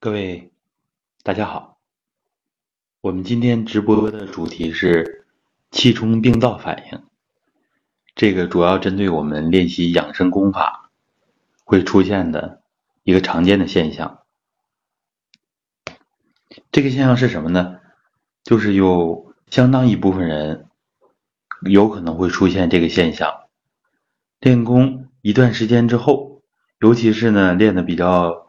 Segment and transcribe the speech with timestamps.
[0.00, 0.52] 各位，
[1.24, 1.76] 大家好。
[3.00, 5.26] 我们今天直播的主题是
[5.72, 7.02] 气冲病灶反应。
[8.14, 10.92] 这个主要针对我们练习养生功法
[11.64, 12.62] 会出现的
[13.02, 14.20] 一个常见的现象。
[16.70, 17.80] 这个现象是什么呢？
[18.44, 20.68] 就是有相当一部分人
[21.68, 23.48] 有可能会出现这个现象。
[24.38, 26.42] 练功一段时间之后，
[26.78, 28.46] 尤其是呢练的比较。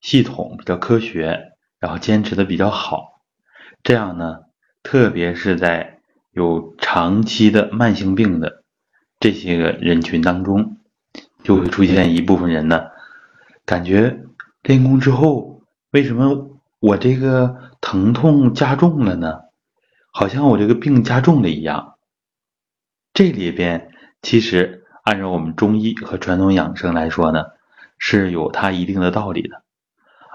[0.00, 3.20] 系统比较科学，然后坚持的比较好，
[3.82, 4.40] 这样呢，
[4.82, 6.00] 特别是在
[6.32, 8.62] 有长期的慢性病的
[9.20, 10.76] 这些个人群当中，
[11.42, 12.86] 就会出现一部分人呢，
[13.64, 14.20] 感觉
[14.62, 19.40] 练功之后，为什么我这个疼痛加重了呢？
[20.10, 21.96] 好像我这个病加重了一样。
[23.12, 23.90] 这里边
[24.22, 27.46] 其实按照我们中医和传统养生来说呢，
[27.98, 29.62] 是有它一定的道理的。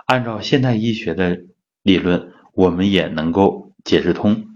[0.06, 1.44] 按照现代医学的
[1.82, 4.48] 理论，我们也能够解释通。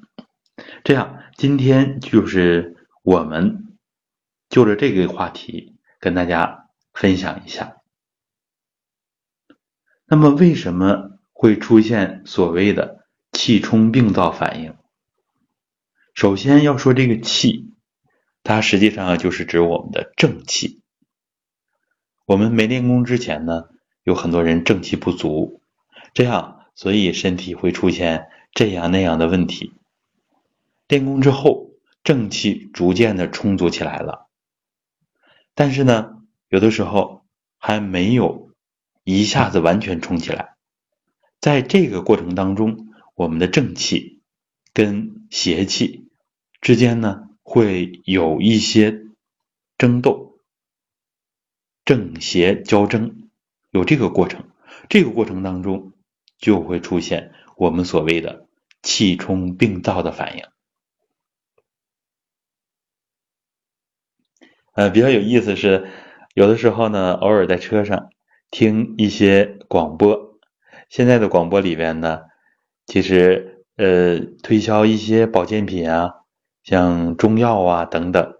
[0.84, 3.78] 这样，今天就是我们
[4.50, 7.78] 就着这个话题跟大家分享一下。
[10.06, 14.76] 那么，为什么会出现所谓的气冲病灶反应？
[16.14, 17.74] 首先要说这个气，
[18.42, 20.82] 它实际上就是指我们的正气。
[22.26, 23.70] 我们没练功之前呢？
[24.08, 25.60] 有很多人正气不足，
[26.14, 29.74] 这样所以身体会出现这样那样的问题。
[30.88, 31.72] 练功之后，
[32.06, 34.30] 正气逐渐的充足起来了，
[35.54, 37.26] 但是呢，有的时候
[37.58, 38.54] 还没有
[39.04, 40.56] 一下子完全充起来。
[41.42, 44.22] 在这个过程当中，我们的正气
[44.72, 46.08] 跟邪气
[46.62, 49.02] 之间呢，会有一些
[49.78, 50.40] 争斗，
[51.84, 53.27] 正邪交争。
[53.78, 54.46] 有这个过程，
[54.90, 55.94] 这个过程当中
[56.40, 58.48] 就会出现我们所谓的
[58.82, 60.44] 气冲病灶的反应。
[64.74, 65.88] 呃，比较有意思是，
[66.34, 68.10] 有的时候呢，偶尔在车上
[68.50, 70.40] 听一些广播，
[70.90, 72.22] 现在的广播里边呢，
[72.88, 76.16] 其实呃推销一些保健品啊，
[76.64, 78.40] 像中药啊等等，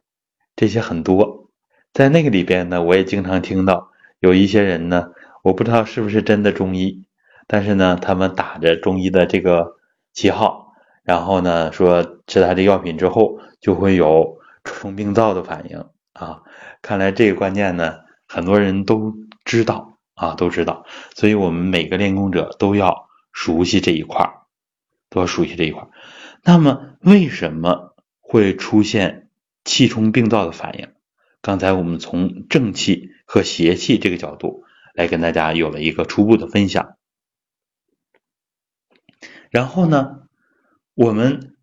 [0.56, 1.52] 这些很多，
[1.94, 5.12] 在那个里边呢，我也经常听到有一些人呢。
[5.48, 7.06] 我不知道是不是真的中医，
[7.48, 9.78] 但是呢，他们打着中医的这个
[10.12, 16.42] 旗号，然后呢说吃他的药品之后就会有冲病灶的反应啊。
[16.82, 19.14] 看来这个观念呢，很多人都
[19.46, 20.86] 知道啊，都知道。
[21.16, 24.30] 所以我们每个练功者都要熟悉这一块
[25.10, 25.88] 都要熟悉这一块
[26.44, 29.30] 那么为什么会出现
[29.64, 30.90] 气冲病灶的反应？
[31.42, 34.66] 刚才我们从正气和邪气这个角度。
[34.98, 36.98] 来跟大家有了一个初步的分享，
[39.52, 40.24] 然后呢，
[40.96, 41.56] 我们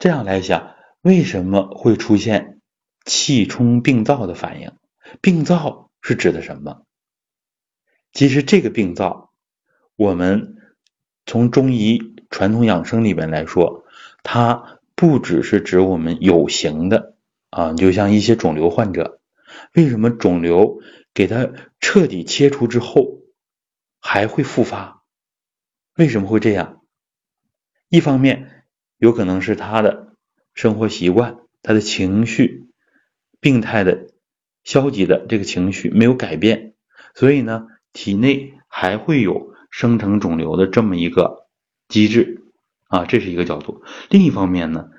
[0.00, 2.60] 这样来想，为什么会出现
[3.04, 4.72] 气冲病灶的反应？
[5.20, 6.82] 病灶是指的什么？
[8.12, 9.30] 其实这个病灶，
[9.94, 10.56] 我们
[11.24, 13.84] 从中医传统养生里面来说，
[14.24, 17.14] 它不只是指我们有形的
[17.50, 19.20] 啊，就像一些肿瘤患者，
[19.72, 20.80] 为什么肿瘤？
[21.18, 23.22] 给它彻底切除之后，
[23.98, 25.02] 还会复发，
[25.96, 26.80] 为什么会这样？
[27.88, 28.64] 一方面
[28.98, 30.14] 有可能是他的
[30.54, 32.68] 生活习惯、他的情绪、
[33.40, 34.06] 病态的、
[34.62, 36.74] 消极的这个情绪没有改变，
[37.16, 41.48] 所以呢，体内还会有生成肿瘤的这么一个
[41.88, 42.44] 机制
[42.86, 43.82] 啊，这是一个角度。
[44.08, 44.90] 另一方面呢，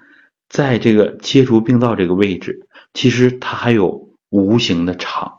[0.50, 5.39] 在这个切除病灶这个位置，其实它还有无形的场。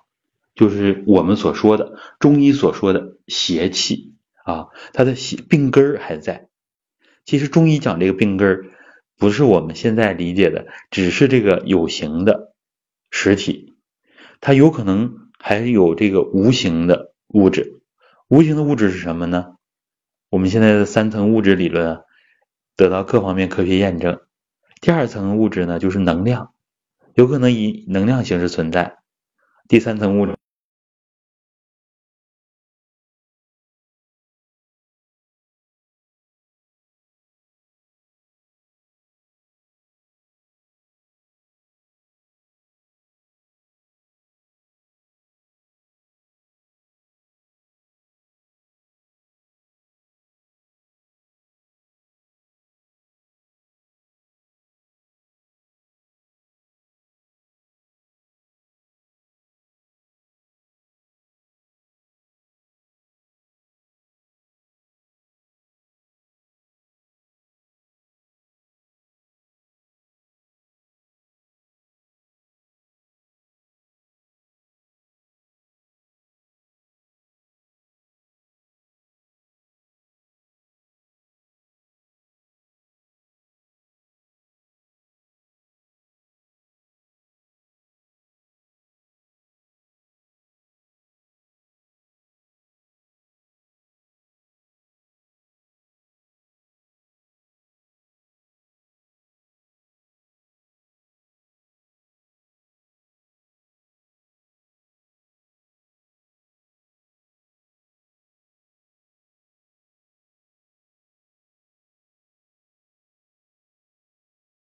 [0.60, 4.12] 就是我们所说的中医所说的邪气
[4.44, 6.50] 啊，它的邪病根儿还在。
[7.24, 8.66] 其实中医讲这个病根儿，
[9.16, 12.52] 不是我们现在理解的，只是这个有形的
[13.10, 13.72] 实体，
[14.42, 17.80] 它有可能还有这个无形的物质。
[18.28, 19.54] 无形的物质是什么呢？
[20.28, 22.02] 我们现在的三层物质理论
[22.76, 24.20] 得到各方面科学验证。
[24.82, 26.52] 第二层物质呢，就是能量，
[27.14, 28.98] 有可能以能量形式存在。
[29.66, 30.36] 第三层物质。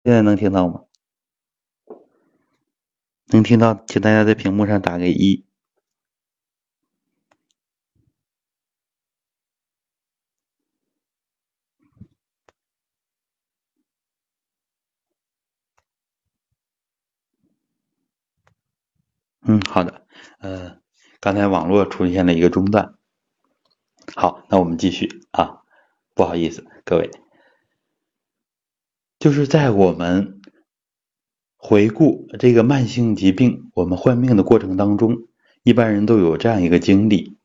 [0.04, 0.84] 现在能听到吗？
[3.28, 5.46] 能听到，请大家在屏幕上打个一。
[19.46, 20.06] 嗯，好的。
[20.40, 20.80] 呃，
[21.22, 22.96] 刚才网络出现了一个中断。
[24.16, 25.64] 好，那我们继续啊。
[26.14, 27.10] 不好意思，各位，
[29.24, 30.42] 就是在我们
[31.56, 35.16] 回顾这个慢性疾病，我们患病的过程当中，
[35.64, 37.38] 一般人都有这样一个经历，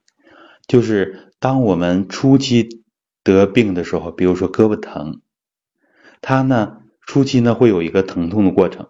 [0.67, 2.83] 就是当我们初期
[3.23, 5.21] 得病的时候，比如说胳膊疼，
[6.21, 8.89] 它呢初期呢会有一个疼痛的过程，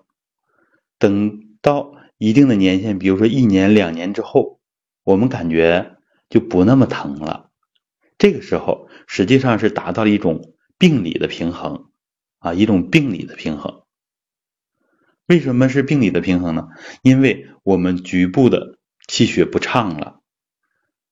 [0.98, 4.60] 等到一定的年限，比如说一年两年之后，
[5.04, 5.98] 我们感觉
[6.30, 7.50] 就不那么疼了。
[8.16, 11.90] 这个时候实际上是达到了一种病理的平衡
[12.38, 13.82] 啊，一种病理的平衡。
[15.26, 16.68] 为什么是病理的平衡呢？
[17.02, 20.20] 因为我们局部的气血不畅了，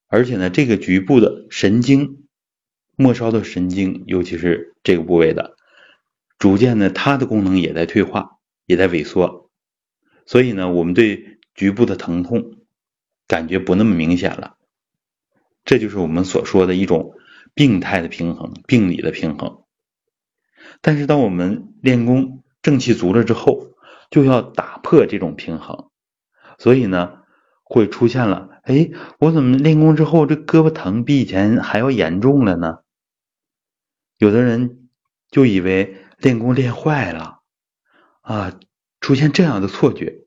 [0.07, 2.27] 而且呢，这个局部的神经
[2.97, 5.57] 末梢的神经，尤其是这个部位的，
[6.39, 9.51] 逐渐呢，它的功能也在退化，也在萎缩，
[10.25, 12.57] 所以呢，我们对局部的疼痛
[13.27, 14.57] 感觉不那么明显了。
[15.65, 17.17] 这就是我们所说的一种
[17.53, 19.66] 病态的平衡、病理的平衡。
[20.87, 23.73] 但是，当我们练功正气足了之后，
[24.09, 25.91] 就要打破这种平衡，
[26.59, 27.23] 所以呢，
[27.65, 32.79] 会出现了：哎，我怎么练功之后这胳膊疼比以前还要严重了呢？
[34.19, 34.89] 有的人
[35.29, 37.41] 就以为练功练坏了
[38.21, 38.57] 啊，
[39.01, 40.21] 出现这样的错觉。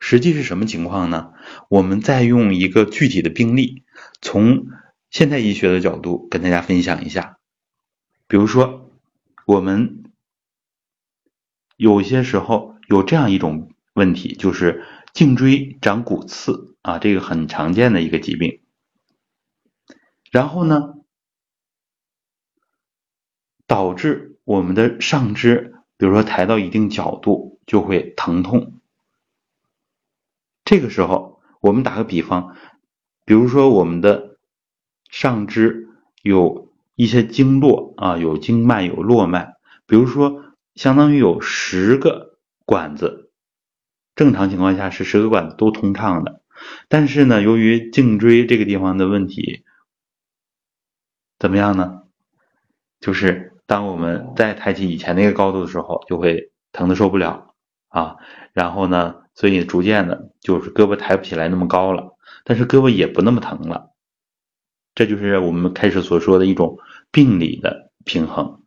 [0.00, 1.34] 实际是什么情况呢？
[1.68, 3.84] 我们再用一个具体的病例，
[4.22, 4.64] 从
[5.10, 7.36] 现代医学的角度跟大家分享一下。
[8.26, 8.88] 比如说，
[9.46, 10.04] 我们
[11.76, 18.62] 有些时候有这样一种问题，就是颈椎长骨刺啊，这个很常见的一个疾病。
[20.30, 20.94] 然后呢，
[23.66, 28.80] 导致我们的上肢，比如说抬到一定角度就会疼痛。
[30.64, 32.56] 这个时候，我们打个比方，
[33.26, 34.38] 比如说我们的
[35.10, 35.88] 上肢
[36.22, 36.71] 有
[37.02, 39.54] 一些经络啊，有经脉有络脉，
[39.86, 40.42] 比如说
[40.74, 43.30] 相当于有十个管子，
[44.14, 46.42] 正常情况下是十个管子都通畅的，
[46.88, 49.64] 但是呢，由于颈椎这个地方的问题，
[51.38, 52.02] 怎么样呢？
[53.00, 57.54] 就是当我们再抬起以前那个高度的时候，就会疼的受不了
[57.88, 58.16] 啊，
[58.52, 59.16] 然后呢？
[59.34, 63.88] 所以逐渐的，就是胳膊抬不起来那么高了，但是胳膊也不那么疼了。
[64.94, 66.76] 这就是我们开始所说的一种
[67.12, 68.62] 病理的平衡。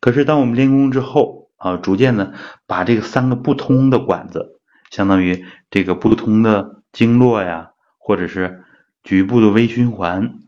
[0.00, 2.34] 可是当我们练功之后啊，逐渐的
[2.66, 4.58] 把这个三个不通的管子，
[4.90, 8.64] 相当于这个不通的经络呀，或者是
[9.04, 10.40] 局部的微循环，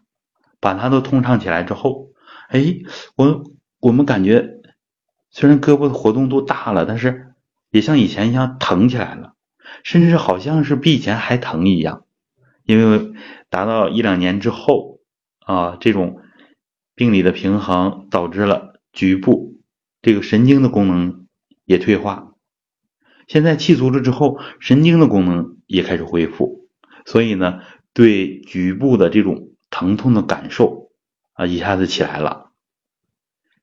[0.59, 2.09] 把它都通畅起来之后，
[2.49, 2.78] 哎，
[3.14, 3.44] 我
[3.78, 4.61] 我们感觉
[5.30, 7.30] 虽然胳膊的活动度大了，但是。
[7.71, 9.35] 也像以前一样疼起来了，
[9.83, 12.04] 甚至好像是比以前还疼一样，
[12.62, 13.12] 因为
[13.50, 15.00] 达到一两年之后
[15.40, 16.21] 啊，这种
[16.94, 19.60] 病理的平衡导致了局部
[20.02, 21.26] 这个神经的功能
[21.64, 22.34] 也退化。
[23.26, 26.68] 现在气足了之后，神经的功能也开始恢复，
[27.06, 27.60] 所以呢，
[27.92, 30.90] 对局部的这种疼痛的感受
[31.32, 32.50] 啊，一下子起来了。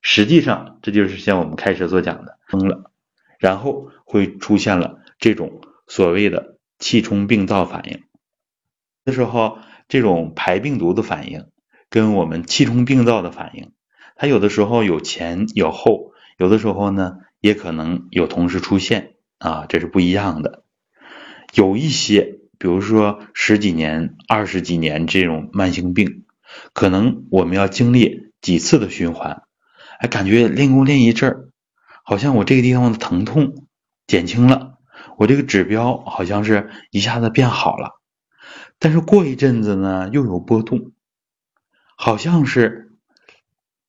[0.00, 2.90] 实际上，这就是像我们开始所讲的疯了。
[3.38, 8.04] 然后会出现了这种所谓的气冲病灶反应。
[9.04, 9.58] 这时候，
[9.88, 11.46] 这种排病毒的反应
[11.92, 13.72] 跟我们气冲病灶的反应，
[14.16, 20.64] 它有的时候有前有后，有的时候呢也可能有同时出现啊，这是不一样的。
[21.52, 26.24] 有一些，比如说十几年、二十几年这种慢性病，
[26.72, 29.42] 可能我们要经历几次的循环，
[29.98, 31.50] 哎，感觉练功练一阵儿。
[32.04, 33.66] 好像我这个地方的疼痛
[34.06, 34.78] 减轻了，
[35.18, 38.00] 我这个指标好像是一下子变好了，
[38.78, 40.92] 但是过一阵子呢又有波动，
[42.04, 42.90] 好像是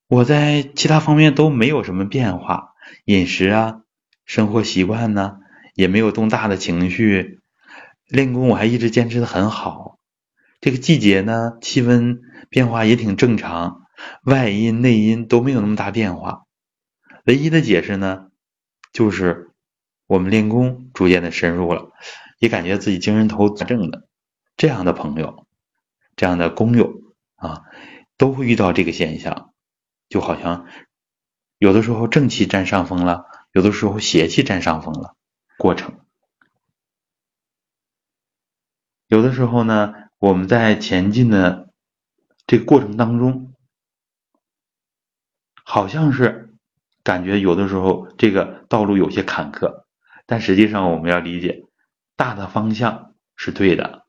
[0.08, 3.82] 我在其他方面都没有什么变化，饮食啊、
[4.24, 5.40] 生活习惯呢
[5.74, 7.40] 也没有动大的情绪，
[8.06, 9.98] 练功我还一直坚持的很好，
[10.62, 13.88] 这个季节呢气温变化也挺正常，
[14.24, 16.44] 外因内因都没有那么大变化。
[17.26, 18.28] 唯一的解释呢，
[18.92, 19.50] 就是
[20.06, 21.90] 我们练功逐渐的深入了，
[22.38, 24.08] 也感觉自己精神头正的
[24.56, 25.48] 这样的朋友，
[26.16, 27.02] 这样的工友
[27.38, 27.64] 啊，
[28.18, 29.54] 都会遇到这个现象，
[30.10, 30.68] 就好像
[31.58, 35.16] 有的时候正气占上风了，有的时候邪气占上风了。
[35.58, 36.00] 过程
[39.08, 41.70] 有的时候呢，我们在前进的
[42.48, 43.54] 这个过程当中，
[45.64, 46.56] 好像是
[47.04, 49.84] 感觉有的时候这个道路有些坎坷，
[50.26, 51.66] 但实际上我们要理解，
[52.16, 54.08] 大的方向是对的。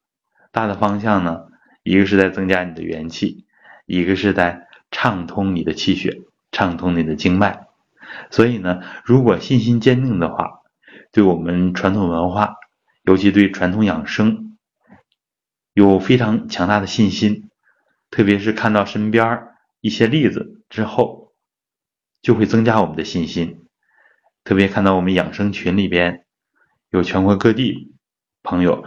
[0.50, 1.48] 大的方向呢，
[1.82, 3.43] 一个是在增加你的元气，
[3.86, 6.22] 一个是在畅通你的气血，
[6.52, 7.66] 畅通你的经脉。
[8.30, 10.62] 所以呢，如果信心坚定的话，
[11.12, 12.56] 对我们传统文化，
[13.02, 14.56] 尤其对传统养生，
[15.72, 17.50] 有非常强大的信心。
[18.10, 19.48] 特别是看到身边
[19.80, 21.32] 一些例子之后，
[22.22, 23.66] 就会增加我们的信心。
[24.44, 26.24] 特别看到我们养生群里边
[26.90, 27.92] 有全国各地
[28.42, 28.84] 朋友。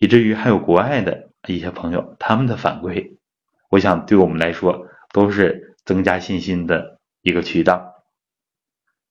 [0.00, 3.17] 以至于还有国外的一些朋友，他们的反馈，
[3.68, 7.94] 我想对我们来说都是增加信心的一个渠道。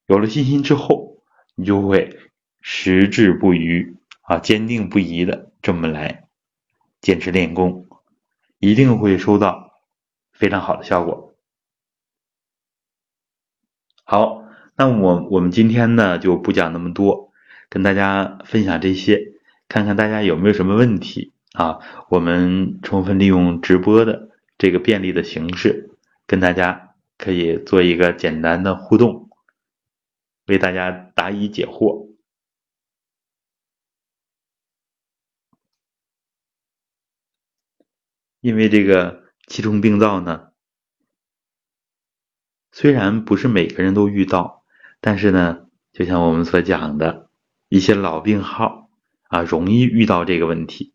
[0.06, 1.18] 有了信心之后，
[1.56, 2.18] 你就会
[2.62, 6.28] 矢志不渝啊，坚定不移的这么来
[7.02, 7.88] 坚持练功，
[8.60, 9.72] 一定会收到
[10.32, 11.36] 非常好的效果。
[14.04, 14.44] 好，
[14.76, 17.32] 那我我们今天呢就不讲那么多，
[17.70, 19.34] 跟大家分享这些。
[19.68, 21.80] 看看大家有没有什么问题啊？
[22.08, 29.30] 我们充分利用直播的这个便利的形式，跟大家可以做一个简单的互动，
[30.46, 32.08] 为大家答疑解惑。
[38.42, 40.52] 因为这个气冲病灶呢，
[42.72, 44.64] 虽然不是每个人都遇到，
[45.02, 47.30] 但是呢，就像我们所讲的
[47.70, 48.86] 一些老病号。
[49.30, 50.94] 啊，容易遇到这个问题，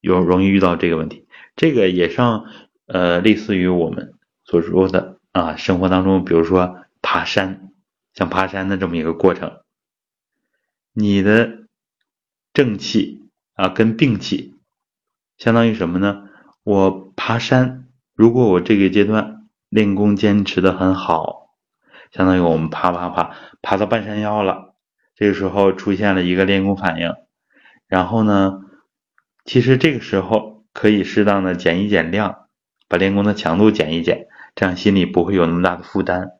[0.00, 1.21] 有容易遇到这个问题，
[1.56, 2.46] 这个也像
[2.86, 7.70] 呃，类似于我们所说的啊，生活当中，比如说爬山，
[8.14, 9.60] 像爬山的这么一个过程，
[10.92, 11.64] 你的
[12.52, 14.54] 正气啊跟病气，
[15.38, 16.28] 相当于什么呢？
[16.64, 21.56] 我爬山，如果我这个阶段练功坚持的很好，
[22.10, 24.74] 相当于我们爬爬爬爬到半山腰了。
[25.14, 27.14] 这个时候出现了一个练功反应，
[27.86, 28.60] 然后呢，
[29.44, 32.46] 其实这个时候可以适当的减一减量，
[32.88, 36.32] 把练功的强度减一减，这样心里不会有那么大的负担，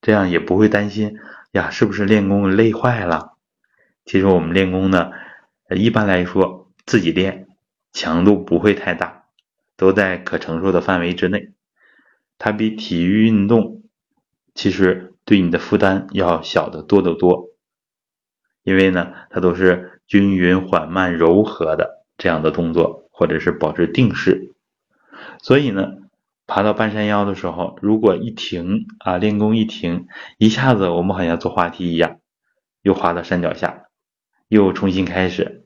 [0.00, 1.16] 这样也不会担心
[1.52, 3.32] 呀，是不是练功累坏了？
[4.04, 5.10] 其实我们练功呢，
[5.74, 7.48] 一般来说自己练
[7.92, 9.24] 强度不会太大，
[9.76, 11.52] 都在可承受的范围之内，
[12.38, 13.82] 它比体育运动
[14.54, 17.48] 其实对你的负担要小得多得多。
[18.62, 24.54] 因为呢，它都是均匀、缓慢、柔和的这样的动作，或者是保持定势。
[25.42, 25.94] 所以呢，
[26.46, 30.06] 爬到半山腰的时候，如果一停啊，练功一停，
[30.38, 32.20] 一下子我们好像坐滑梯一样，
[32.82, 33.86] 又滑到山脚下，
[34.46, 35.64] 又重新开始。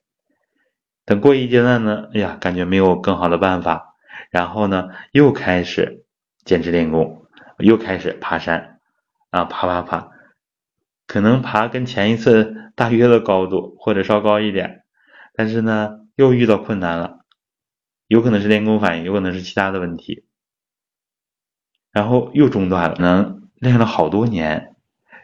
[1.05, 3.95] 等过一阶段呢，哎呀，感觉没有更好的办法，
[4.31, 6.07] 然后呢，又开始
[6.47, 7.27] 坚持练功，
[7.59, 8.79] 又开始爬山
[9.29, 10.09] 啊，爬爬爬。
[11.07, 14.85] 可能爬跟前一次大约的高度，或者稍高一点，
[15.35, 17.19] 但是呢，又遇到困难了，
[18.13, 20.25] 有可能是练功反应，有可能是其他的问题，
[21.91, 22.97] 然后又中断了。
[22.99, 24.77] 能练了好多年，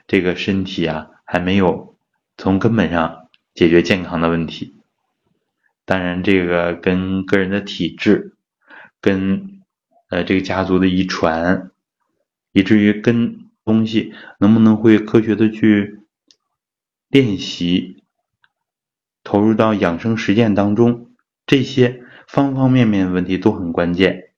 [0.06, 1.96] 这个身体啊，还没有
[2.36, 4.74] 从根本上解决健康的问题。
[5.84, 8.36] 当然，这个跟个人的体质，
[9.00, 9.60] 跟
[10.08, 11.70] 呃这个家族的遗传，
[12.52, 13.44] 以至于跟。
[13.68, 16.00] 东西能不能会科学的去
[17.08, 18.02] 练习，
[19.22, 21.10] 投入到养生实践当中，
[21.44, 24.34] 这些方方面面的问题都很关键。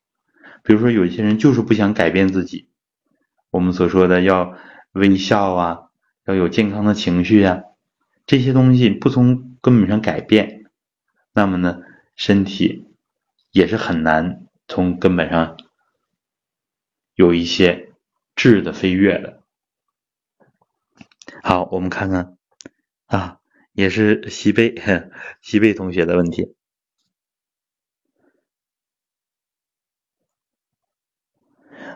[0.62, 2.70] 比如说，有些人就是不想改变自己，
[3.50, 4.56] 我们所说的要
[4.92, 5.90] 微笑啊，
[6.25, 7.64] 要有健康的情绪啊，
[8.25, 10.64] 这些东西不从根本上改变，
[11.35, 11.82] 那么呢，
[12.16, 12.88] 身体
[13.50, 15.59] 也是很难从根本上
[17.14, 17.88] 有一些。
[18.37, 19.42] 质的飞跃的，
[21.42, 22.38] 好，我们看看
[23.04, 23.38] 啊，
[23.73, 24.75] 也是西贝
[25.42, 26.54] 西贝同学的问题。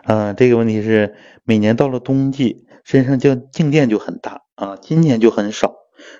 [0.05, 5.75] 啊，这个问题是每年到了冬季，身上就静电就很大啊，今年就很少，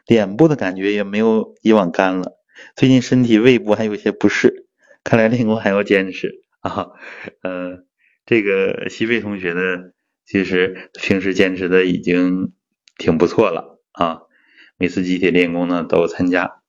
[0.07, 2.33] 脸部的感觉也没有以往干了。
[2.75, 4.67] 最近身体胃部还有些不适，
[5.03, 6.87] 看来练功还要坚持啊。
[7.43, 7.83] 呃，
[8.25, 9.61] 这个西贝同学呢。
[10.27, 12.53] 其实平时坚持的已经
[12.97, 14.21] 挺不错了啊，
[14.75, 16.63] 每次集体练功呢都参加，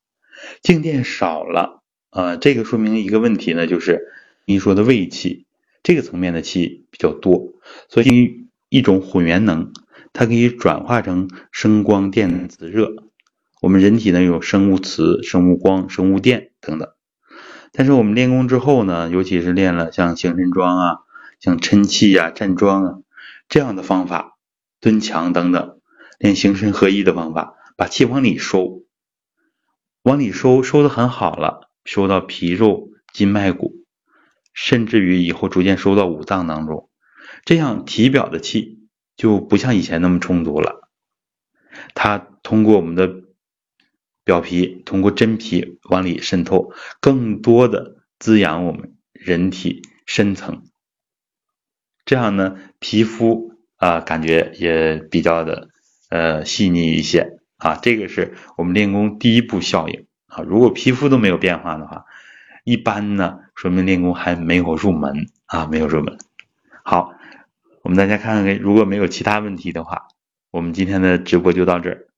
[0.60, 4.02] 静电少了啊，这个说明一个问题呢，就是
[4.44, 5.45] 您说的胃气
[5.86, 7.52] 这个层面的气比较多，
[7.88, 9.70] 所以一种混元能，
[10.12, 13.04] 它可以转化成声光电子热。
[13.62, 16.88] 我们人体呢有生物磁、生物光、生物电等等。
[17.70, 20.96] 但是我们练功之后呢，尤其是练了像行神桩啊、
[21.38, 22.94] 像抻气呀、站桩啊
[23.48, 24.38] 这样的方法，
[24.80, 25.78] 蹲墙等等，
[26.18, 28.82] 练形神合一的方法，把气往里收，
[30.02, 33.85] 往里收，收的很好了，收到皮肉、筋脉骨，
[34.56, 36.88] 甚至于以后逐渐收到五脏当中，
[37.44, 40.90] 这样体表的气就不像以前那么充足了。
[41.94, 43.22] 它通过我们的
[44.24, 50.64] 表皮，通过真皮往里渗透，更多的滋养我们人体深层，
[52.06, 55.68] 这样呢，皮肤啊感觉也比较的
[56.08, 57.76] 呃细腻一些啊。
[57.76, 60.42] 这个是我们练功第一步效应啊。
[60.42, 62.06] 如果皮肤都没有变化的话，
[62.66, 66.18] 一般呢说明练功还没有入门啊，没有入门。
[66.84, 67.14] 好，
[67.82, 70.08] 我们大家看看，如果没有其他问题的话，
[70.50, 72.08] 我们今天的直播就到这儿。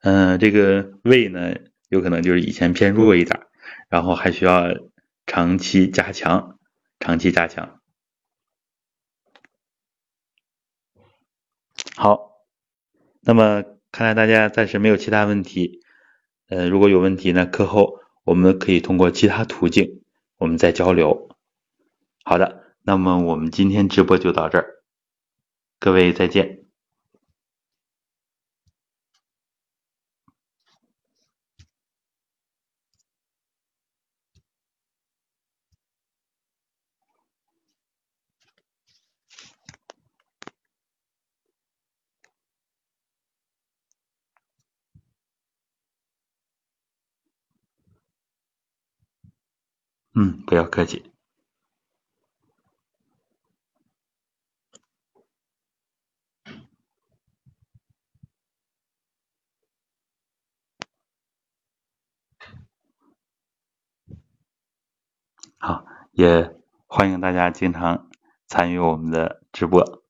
[0.00, 1.56] 嗯，这个胃呢，
[1.90, 3.38] 有可能就是以前偏弱一点，
[3.90, 4.68] 然后还需要
[5.26, 6.58] 长期加强，
[6.98, 7.80] 长期加强。
[11.94, 12.30] 好，
[13.20, 15.82] 那么看来大家暂时没有其他问题。
[16.48, 20.02] 呃，如果有问题呢，课后我们可以通过其他途径，
[20.38, 21.28] 我们再交流。
[22.22, 24.66] 好的，那么我们今天直播就到这儿，
[25.80, 26.65] 各位再见。
[50.18, 51.12] 嗯，不要客气。
[65.58, 68.08] 好，也欢迎大家经常
[68.46, 70.05] 参与我们的直播。